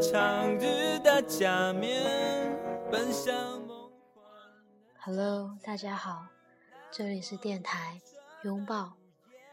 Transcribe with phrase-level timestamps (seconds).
[0.00, 2.02] 长日的假面，
[2.90, 3.34] 奔向
[3.66, 4.24] 梦幻。
[5.00, 6.26] Hello，大家好，
[6.90, 8.00] 这里是电台
[8.42, 8.94] 拥抱，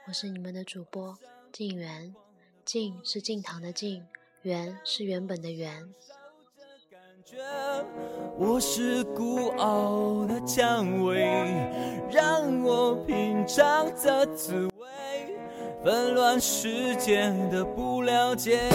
[0.07, 1.17] 我是你们的主播
[1.51, 2.13] 静媛，
[2.65, 4.05] 静是静堂的静，
[4.41, 5.88] 媛是原本的媛。
[8.38, 11.23] 我是孤傲的蔷薇，
[12.09, 14.71] 让我品尝这滋味。
[15.83, 18.69] 纷乱世界的不了解。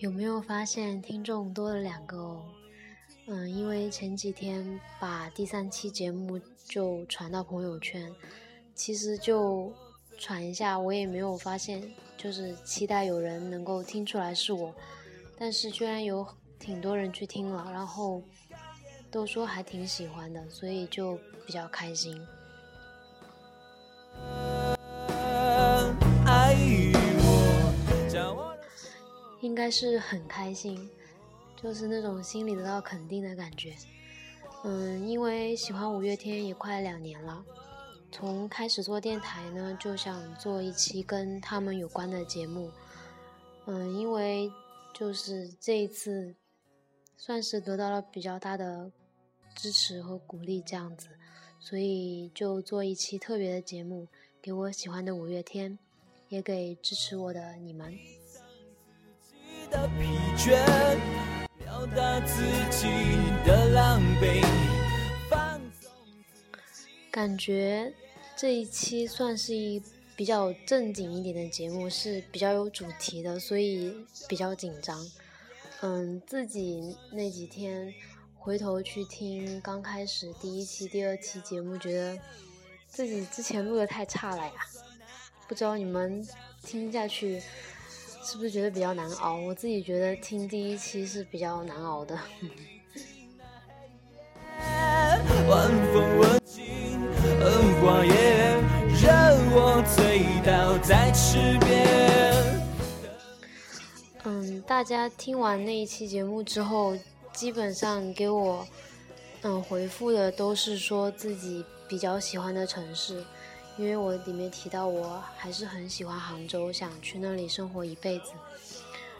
[0.00, 2.42] 有没有发现听众多了两个哦？
[3.26, 8.10] 嗯，因为前几天把第三期节目就传到朋友圈，
[8.74, 9.70] 其实就
[10.18, 11.86] 传一下，我也没有发现，
[12.16, 14.74] 就是期待有人能够听出来是我。
[15.38, 16.26] 但是居然有
[16.58, 18.22] 挺多人去听了，然后
[19.10, 22.18] 都说还挺喜欢的，所以就比较开心。
[29.40, 30.88] 应该是很开心，
[31.56, 33.74] 就是那种心里得到肯定的感觉。
[34.64, 37.44] 嗯，因为喜欢五月天也快两年了，
[38.12, 42.70] 从开始做电台呢，就想做一期跟他们有关的节目。
[43.66, 44.50] 嗯，因为。
[44.92, 46.34] 就是这一次，
[47.16, 48.90] 算是得到了比较大的
[49.54, 51.08] 支持和鼓励，这样子，
[51.58, 54.08] 所以就做一期特别的节目，
[54.42, 55.78] 给我喜欢的五月天，
[56.28, 57.96] 也给支持我的你们。
[67.10, 67.92] 感觉
[68.36, 69.82] 这一期算是一。
[70.16, 73.90] 比较正经一点的节目是比较有主题的，所以
[74.28, 75.10] 比较紧张。
[75.80, 77.94] 嗯，自己那几天
[78.36, 82.18] 回头去听刚开始第一期、第二期节目，觉得
[82.86, 84.52] 自己之前录的太差了呀。
[85.48, 86.22] 不知道你们
[86.62, 87.42] 听下去
[88.22, 89.36] 是不是觉得比较难熬？
[89.36, 92.18] 我自己觉得听第一期是比较难熬的。
[95.48, 96.98] 晚风吻尽
[97.80, 98.60] 花叶。
[99.52, 102.62] 我醉倒在池边。
[104.24, 106.96] 嗯，大家听完那一期节目之后，
[107.32, 108.66] 基本上给我
[109.42, 113.24] 嗯回复的都是说自己比较喜欢的城市，
[113.76, 118.32] 因为我里面提到我还是很喜欢杭州，想去那里生活一辈子。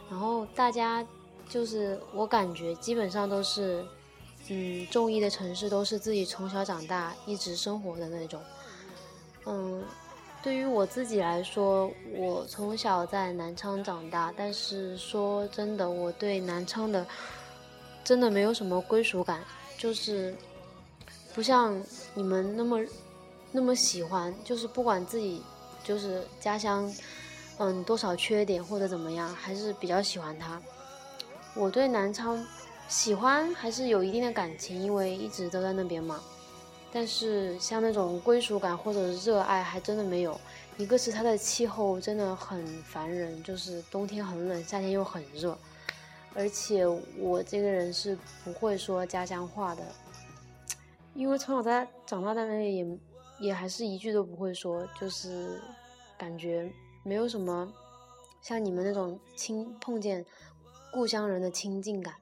[0.09, 1.05] 然后大家
[1.49, 3.83] 就是我感觉基本上都是
[4.49, 8.41] 嗯中意的城市都是自己从小长大一直生活的那种，
[9.45, 9.83] 嗯。
[10.43, 17.05] 对于我自己来说，我从小在南昌长大，但是说真的，我对南昌的
[18.03, 19.43] 真的没有什么归属感，
[19.77, 20.35] 就是
[21.35, 21.79] 不像
[22.15, 22.79] 你们那么
[23.51, 25.41] 那么喜欢，就是不管自己
[25.83, 26.91] 就是家乡，
[27.57, 30.61] 嗯，多少缺点或者怎么样，还是比较喜欢它。
[31.53, 32.45] 我对南昌
[32.87, 36.19] 喜欢还是有一定的感情，因为一直都在那边嘛。
[36.93, 40.39] 但是像那种归属感或者热爱还真的没有。
[40.77, 45.57] 一个是它的气候真的很烦人，就是冬天很冷，夏天又很热。
[46.33, 46.85] 而且
[47.17, 49.83] 我这个人是不会说家乡话的，
[51.13, 52.97] 因为从小在长大在那里也
[53.41, 55.59] 也还是一句都不会说，就是
[56.15, 56.71] 感觉
[57.03, 57.73] 没有什么
[58.39, 60.23] 像你们那种亲碰见
[60.93, 62.15] 故乡人的亲近感。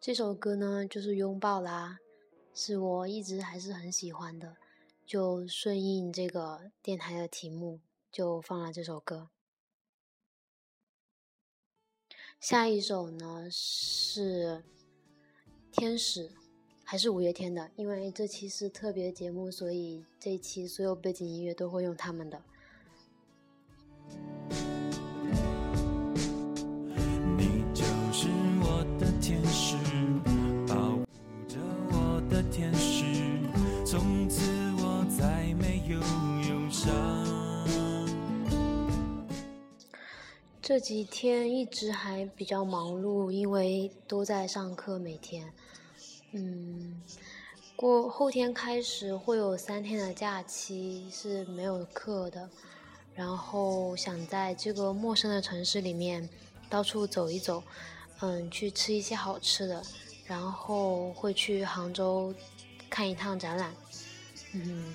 [0.00, 1.98] 这首歌呢，就是拥抱啦，
[2.54, 4.54] 是我一直还是很喜欢的，
[5.04, 7.80] 就顺应这个电台的题目，
[8.14, 9.28] 就放了这首歌。
[12.38, 14.62] 下一首呢是
[15.72, 16.30] 天使，
[16.84, 22.40] 还是五月天的，因为这期是特别节目，所以这期所有背景音乐都会用他们的。
[40.66, 45.52] 这几天一直还比较忙碌，因为都在上课，每天。
[46.32, 47.02] 嗯，
[47.76, 52.48] 过后天开始会有三天的假期是没有课的，
[53.14, 56.26] 然后想在这个陌生的城市里面
[56.70, 57.62] 到处走一走，
[58.20, 59.82] 嗯，去吃一些好吃的，
[60.24, 62.34] 然后会去杭州
[62.88, 63.74] 看一趟展览，
[64.54, 64.94] 嗯。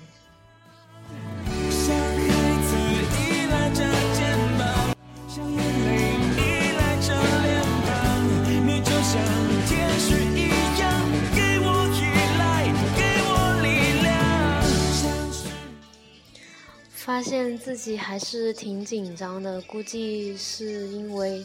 [16.94, 21.44] 发现自己还是挺紧张的，估计是因为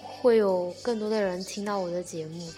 [0.00, 2.48] 会有更多的人听到我的节目。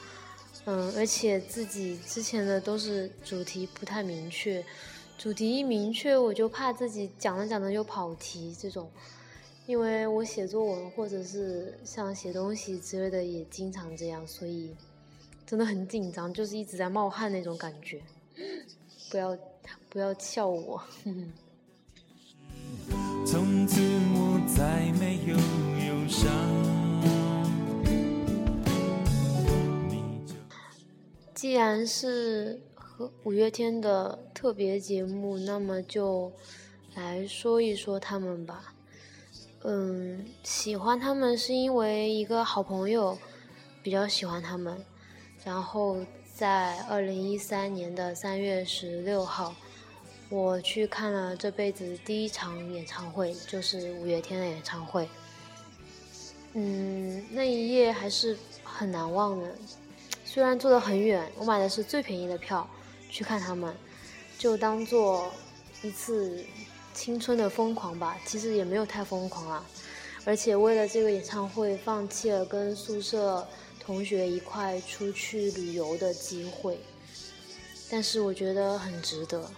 [0.67, 4.65] 嗯，而且自己之前的都是主题不太明确，
[5.19, 8.89] 主题一明确，我就怕自己讲着讲着就跑题这种。
[9.67, 14.75] 因为我写作文或者是像写东西之类的也经常这样，所以
[15.47, 18.03] 真的很紧张，就是一直在冒汗那种感觉，
[19.11, 19.39] 不要
[19.89, 20.83] 不要笑我。
[23.25, 23.81] 从此
[24.15, 25.37] 我再没有
[25.87, 26.31] 忧伤。
[31.35, 36.33] 既然是和五月天的特别节目，那么就
[36.95, 38.75] 来说一说他们吧。
[39.65, 43.17] 嗯，喜欢他们是因为一个好朋友
[43.83, 44.85] 比较喜欢他们，
[45.45, 45.99] 然后
[46.35, 49.55] 在二零一三年的三月十六号。
[50.29, 55.07] 我去看了这辈子第一场演唱会，就是五月天的演唱会。
[56.55, 59.55] 嗯，那一夜还是很难忘的。
[60.25, 62.67] 虽然坐得很远，我买的是最便宜的票
[63.11, 63.77] 去看他们，
[64.39, 65.31] 就当做
[65.83, 66.43] 一次
[66.95, 68.19] 青春的疯狂吧。
[68.27, 69.65] 其实也没有太疯狂啊，
[70.25, 73.47] 而且为了这个演唱会，放弃了跟宿舍
[73.81, 76.79] 同学一块出去旅游的机会。
[77.91, 79.51] 但是我觉得很值得。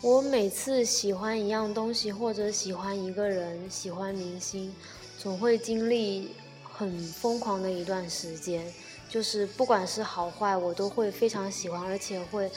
[0.00, 4.72] 我每次喜欢一样东西，或者喜欢一个人、喜欢明星，
[5.18, 6.30] 总会经历
[6.78, 8.72] 很疯狂的一段时间。
[9.10, 12.48] 就是不管是好坏，我都会非常喜欢，而且会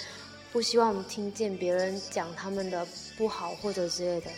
[0.51, 2.85] 不希望听见别人讲他们的
[3.17, 4.29] 不好或者之类的。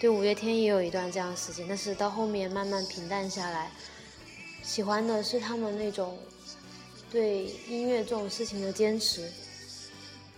[0.00, 3.70] 对五月天也有一段这样的时间，但是到后面慢慢平淡下来。
[4.62, 6.18] 喜欢的是他们那种
[7.10, 9.30] 对音乐这种事情的坚持。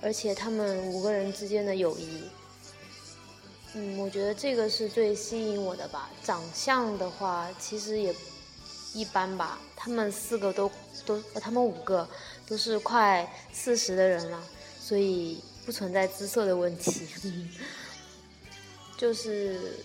[0.02, 2.20] 而且他们五个人之间的友谊，
[3.72, 6.10] 嗯，我觉得这个是最吸引我的吧。
[6.22, 8.14] 长相的话，其实也
[8.98, 9.58] 一般吧。
[9.76, 10.70] 他们四个都
[11.04, 12.08] 都，他们五个
[12.48, 14.42] 都是快四十的人了，
[14.80, 17.06] 所以不存在姿色的问题。
[18.96, 19.84] 就是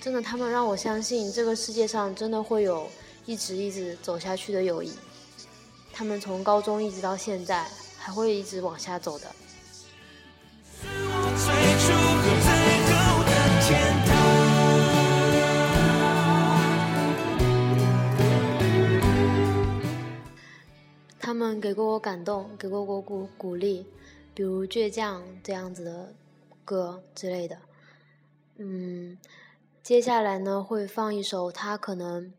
[0.00, 2.90] 真的，他们让我相信这个世界上真的会有
[3.24, 4.92] 一直一直走下去的友谊。
[5.92, 7.66] 他们从高中一直到现在。
[8.00, 9.26] 还会一直往下走的。
[21.28, 23.84] 他们给过我感动，给过我鼓鼓励，
[24.32, 26.14] 比如《倔强》这样子的
[26.64, 27.58] 歌之类的。
[28.56, 29.18] 嗯，
[29.82, 32.32] 接下来呢会放一首他可能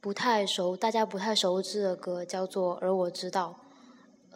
[0.00, 3.60] 不太熟，大家不太熟知的歌，叫做《而我知道》。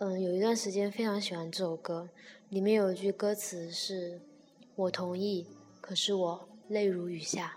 [0.00, 2.10] 嗯，有一段时间非常喜欢这首歌，
[2.50, 4.20] 里面有一句歌词是
[4.76, 5.46] “我同意，
[5.80, 7.56] 可是我泪如雨下”。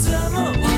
[0.00, 0.69] 怎么？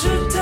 [0.00, 0.37] 喜欢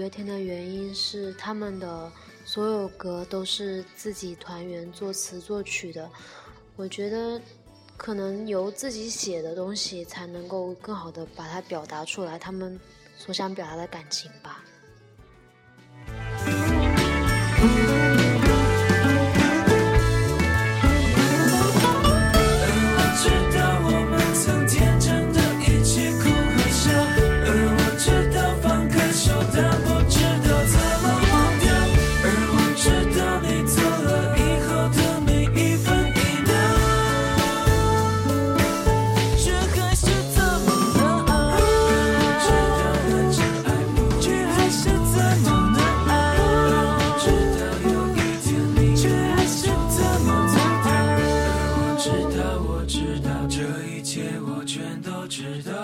[0.00, 2.10] 五月天的原因是他们的
[2.46, 6.10] 所有歌都是自己团员作词作曲的，
[6.74, 7.38] 我觉得
[7.98, 12.80] 可能由自己写的东西才能够更好的把它表达出来，他们
[13.14, 14.64] 所想表达的感情吧。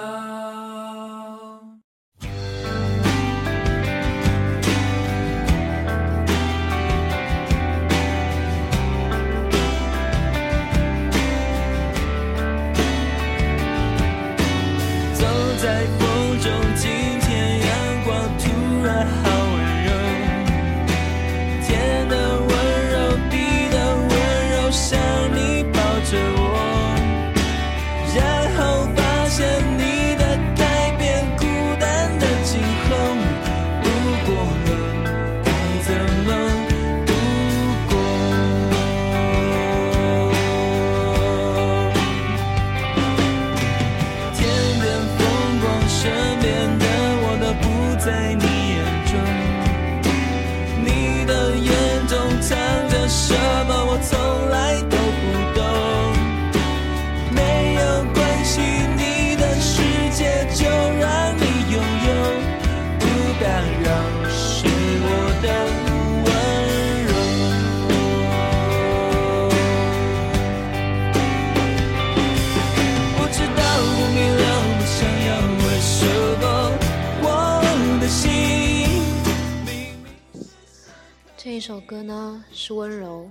[0.06, 0.45] love.
[81.56, 83.30] 这首歌呢是温柔，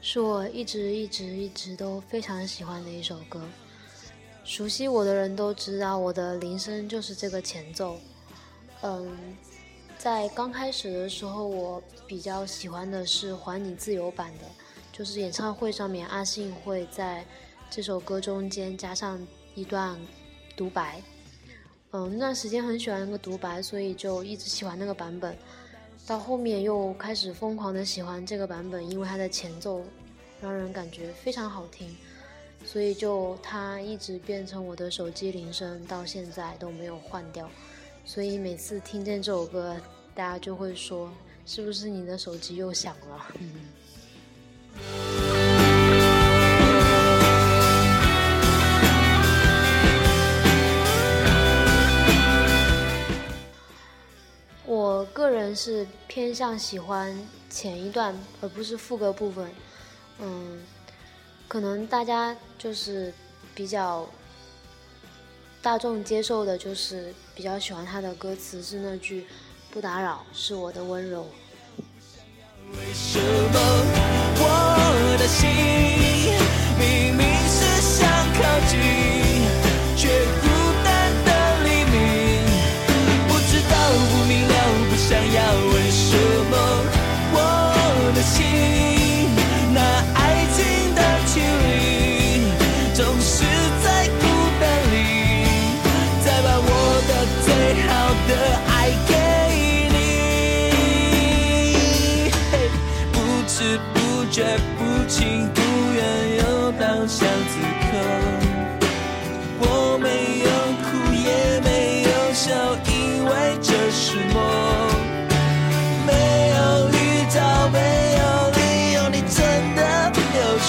[0.00, 3.40] 是我一直一直一直都非常喜欢的一首歌。
[4.42, 7.96] 熟悉我的人都知道，我的铃声就是这个前奏。
[8.80, 9.16] 嗯，
[9.96, 14.44] 在刚开始的时候，我比较喜欢的是《还你自由》版的，
[14.90, 17.24] 就是演唱会上面阿信会在
[17.70, 19.96] 这首歌中间加上一段
[20.56, 21.00] 独白。
[21.92, 25.38] 嗯，那段时间很喜欢那个独白，所以就一直喜欢那个版本。
[26.06, 29.82] 到后面又开始疯狂的喜欢这个版本，因为它的前奏
[30.40, 31.96] 让人感觉非常好听，
[32.64, 37.48] 所以就它一直变成我的手机铃声，到现在都没有换掉。
[38.04, 39.76] 所以每次听见这首歌，
[40.14, 41.12] 大家就会说
[41.46, 43.26] ：“是不是你的手机又响了？”
[55.02, 57.12] 我个人是偏向喜欢
[57.50, 59.50] 前一段，而不是副歌部分。
[60.20, 60.62] 嗯，
[61.48, 63.12] 可能大家就是
[63.52, 64.08] 比较
[65.60, 69.26] 大众接受的，就是比较喜欢他的歌词是那句
[69.72, 71.26] “不打扰是我的温柔”。
[74.38, 75.50] 我的心
[76.78, 78.40] 明明是想靠
[78.70, 78.78] 近，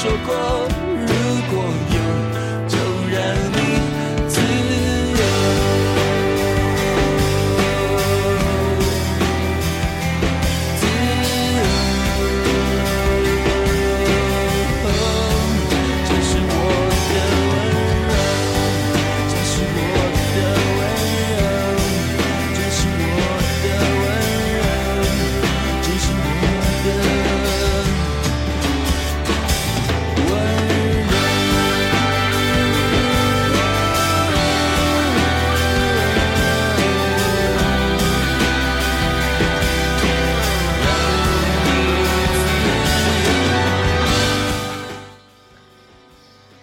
[0.04, 0.63] 说过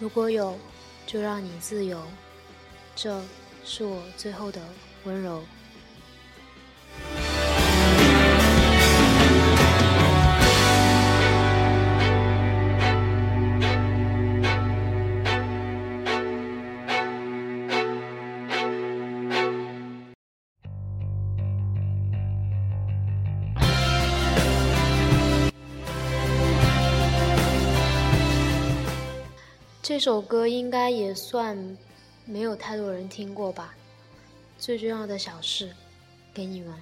[0.01, 0.57] 如果有
[1.07, 2.03] 就让你自由。
[2.97, 3.23] 这
[3.65, 4.61] 是我最后的
[5.05, 5.43] 温柔。
[30.01, 31.77] 这首歌应该也算
[32.25, 33.75] 没有太多人听过吧。
[34.59, 35.71] 最重要的小事，
[36.33, 36.75] 给你们。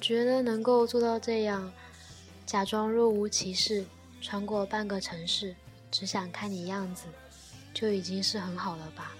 [0.00, 1.70] 觉得能够做到这样，
[2.46, 3.84] 假装若无其事，
[4.22, 5.54] 穿过半个城市，
[5.90, 7.04] 只想看你样子，
[7.74, 9.12] 就已经是很好了吧。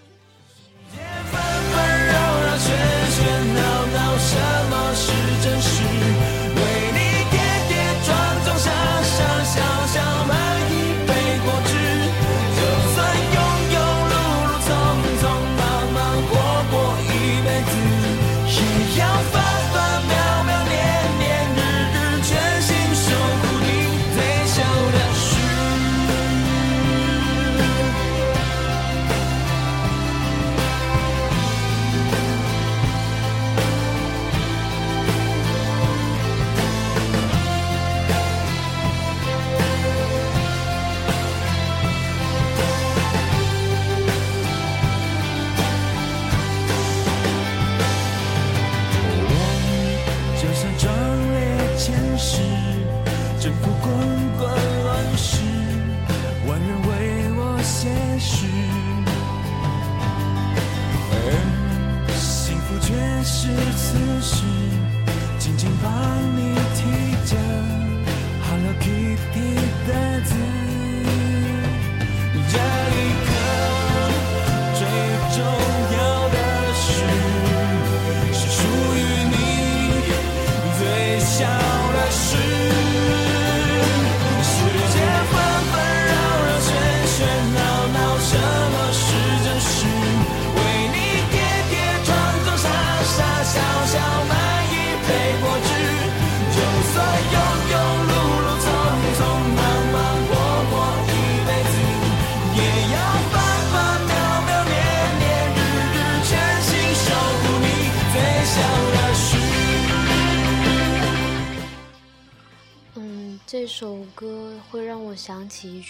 [5.42, 5.50] 这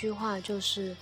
[0.00, 0.96] 句话，就是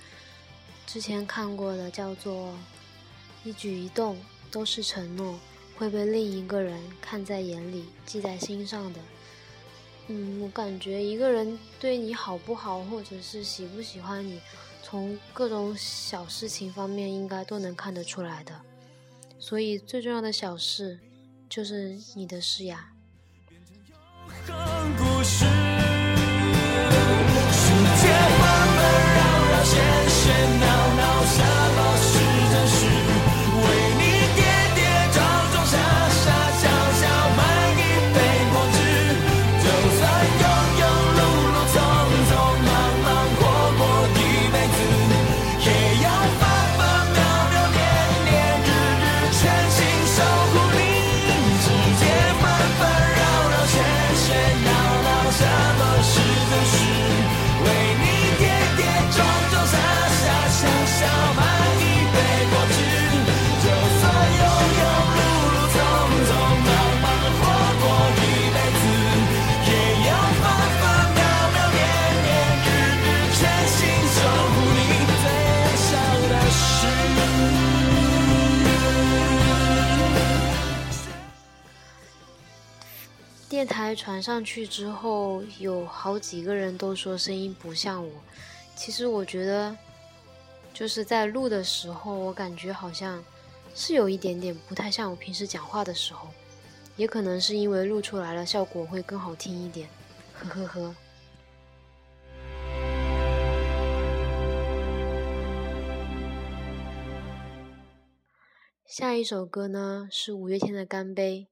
[0.84, 2.52] 之前看过的，叫做
[3.44, 4.18] “一举一动
[4.50, 5.38] 都是承诺，
[5.76, 8.98] 会被另一个人看在眼里，记在心上的”。
[10.08, 14.40] 嗯，我感觉一个人对你好不好，或者是喜不喜欢你，
[14.82, 18.60] 从各种小事情方面应该都能看得出来的。
[19.38, 20.98] 所以最重要的小事，
[21.48, 22.88] 就是你的事呀。
[30.28, 30.77] Now.
[83.58, 88.12] 电台传上去之后有好几个人都说声音不像我。
[88.76, 89.76] 其实我觉得
[90.72, 93.20] 就是在录的时候我感觉好像
[93.74, 96.28] 是有一点点不太像我平时讲话的时候
[96.96, 99.88] 也可能是因为录出来了效果会更好听一点。
[100.34, 100.94] 呵呵呵。
[108.86, 111.48] 下一首歌呢是五月天的干杯。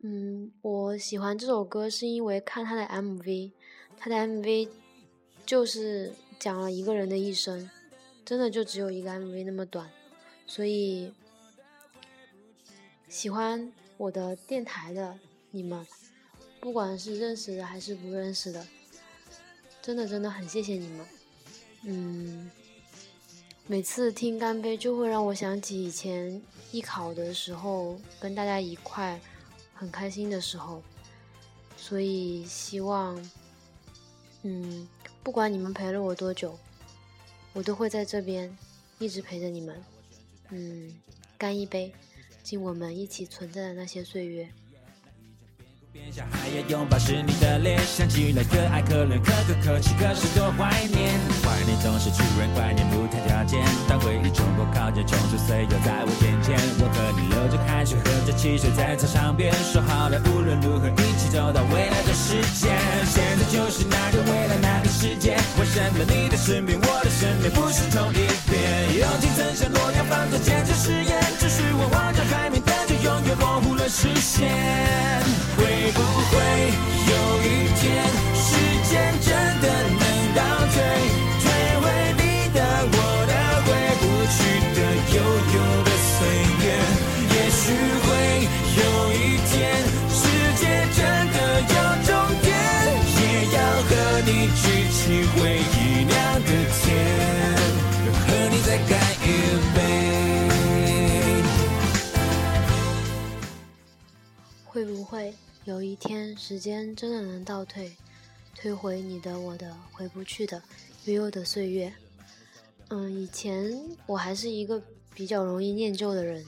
[0.00, 3.52] 嗯，我喜欢这首歌是因为看他的 MV，
[3.96, 4.68] 他的 MV
[5.44, 7.68] 就是讲了一个人的一生，
[8.24, 9.90] 真的就只有一个 MV 那么短，
[10.46, 11.12] 所以
[13.08, 15.18] 喜欢我的电台的
[15.50, 15.86] 你们，
[16.60, 18.66] 不管是认识的还是不认识的，
[19.82, 21.06] 真的真的很谢谢你们。
[21.82, 22.50] 嗯。
[23.68, 29.20] 每次听《干杯》，就会让我想起以前艺考的时候，跟大家一块
[29.76, 30.82] 很开心的时候。
[31.76, 33.22] 所以希望，
[34.42, 34.88] 嗯，
[35.22, 36.58] 不管你们陪了我多久，
[37.52, 38.56] 我都会在这边
[38.98, 39.84] 一直陪着你们。
[40.48, 40.90] 嗯，
[41.36, 41.92] 干一杯，
[42.42, 44.50] 敬我们一起存在的那些岁月。
[46.12, 51.12] 小孩要拥抱是你的脸，想起来可爱可怜可歌可泣，可是多怀念。
[51.44, 56.56] 怀念总是出人怀念不谈条件，当回忆冲破考验，冲出岁月在我眼前。
[56.80, 62.72] 我和你流着汗水，喝着汽水，在操场边说好了，无论如何一起走到未来的世界。
[63.04, 68.96] 现在就是那个未来那个世界，我身边你的身边，我的身边不是同一边。
[68.96, 74.44] 友情曾像诺亚方舟，坚持誓言，只是我望着海面，但却永远模糊了视线。
[75.56, 76.36] 会不会
[77.10, 78.35] 有一天，
[105.66, 107.96] 有一天，时间真的能倒退，
[108.54, 110.62] 退回你的、我的、回不去的
[111.06, 111.92] 悠悠的岁月。
[112.86, 113.76] 嗯，以前
[114.06, 114.80] 我还是一个
[115.12, 116.46] 比较容易念旧的人，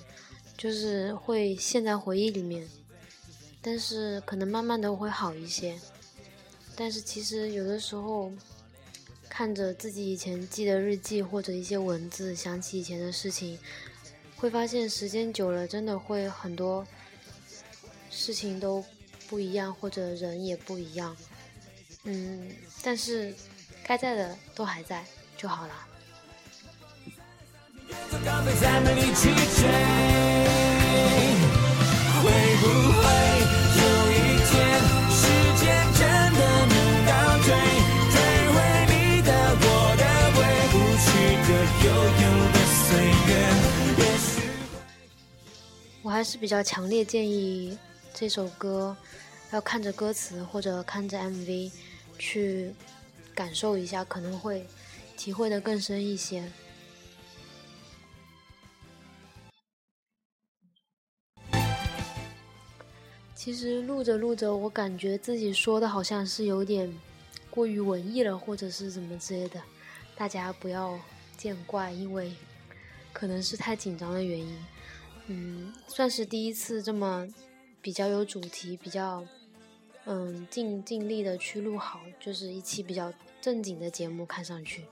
[0.56, 2.68] 就是会陷在回忆里面。
[3.60, 5.76] 但是可能慢慢的会好一些。
[6.76, 8.30] 但是其实有的时候，
[9.28, 13.58] 看着自己以前记的日记或者一些文字，想起以前的事情，
[14.36, 16.86] 会发现时间久了，真的会很多
[18.10, 18.84] 事情都。
[19.28, 21.14] 不一样，或者人也不一样，
[22.04, 22.50] 嗯，
[22.82, 23.34] 但是
[23.84, 25.04] 该在的都还在
[25.36, 25.74] 就好了。
[32.20, 32.24] 会
[32.60, 32.64] 不
[32.96, 33.02] 会
[33.78, 34.14] 有一
[34.48, 34.50] 天，
[35.12, 35.20] 时
[35.60, 35.62] 间
[35.92, 36.00] 真
[36.32, 36.74] 的能
[37.06, 37.10] 倒
[37.44, 37.46] 退，
[38.12, 38.16] 退
[38.54, 38.56] 回
[38.88, 39.28] 你的、
[39.60, 39.66] 我
[39.98, 40.02] 的、
[40.34, 40.36] 回
[40.72, 41.06] 不去
[41.46, 41.48] 的、
[41.84, 41.86] 悠
[42.22, 42.88] 悠的岁
[43.28, 43.30] 月？
[43.98, 44.26] 也许
[46.02, 47.78] 我还是比较强烈建议。
[48.20, 48.96] 这首歌
[49.52, 51.70] 要看着歌词或者看着 MV
[52.18, 52.74] 去
[53.32, 54.66] 感受一下，可能会
[55.16, 56.50] 体会的更深一些。
[63.36, 66.92] 其实录着录着，我感觉自己说的好像是有点
[67.48, 69.62] 过于文艺了，或者是什么之类的，
[70.16, 70.98] 大家不要
[71.36, 72.34] 见怪，因为
[73.12, 74.58] 可能是太紧张的原因。
[75.28, 77.28] 嗯，算是第一次这么。
[77.88, 79.24] 比较有主题，比较
[80.04, 84.84] 嗯尽尽力的去录好，就是一期比较正经的节目，看上去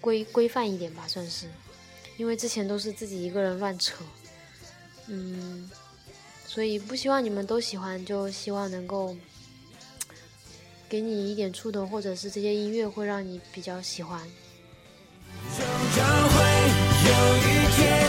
[0.00, 1.48] 规规范一点吧，算是。
[2.16, 4.04] 因为之前都是自己一个人乱扯，
[5.08, 5.68] 嗯，
[6.46, 9.16] 所以不希望你们都喜欢，就希望能够
[10.88, 14.20] 给你一点触动，或者是这些音乐会让你比较喜欢。
[15.50, 16.44] 会
[17.10, 18.08] 有一天，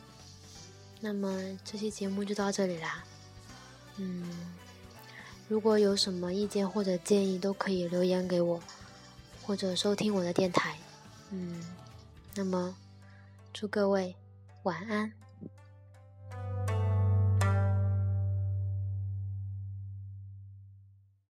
[1.03, 3.03] 那么这期节目就到这里啦。
[3.97, 4.23] 嗯，
[5.49, 8.61] 如果有什么意见或者建议，都可以留言给我，
[9.41, 10.77] 或者收听我的电台。
[11.31, 11.59] 嗯，
[12.35, 12.75] 那么
[13.51, 14.15] 祝各位
[14.63, 15.11] 晚安。